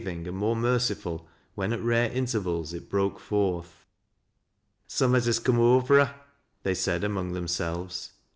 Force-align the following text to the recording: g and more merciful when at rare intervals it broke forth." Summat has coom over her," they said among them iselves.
g 0.03 0.09
and 0.09 0.33
more 0.33 0.55
merciful 0.55 1.27
when 1.53 1.71
at 1.71 1.79
rare 1.79 2.09
intervals 2.09 2.73
it 2.73 2.89
broke 2.89 3.19
forth." 3.19 3.85
Summat 4.87 5.25
has 5.25 5.37
coom 5.37 5.59
over 5.59 6.03
her," 6.05 6.15
they 6.63 6.73
said 6.73 7.03
among 7.03 7.33
them 7.33 7.45
iselves. 7.45 8.09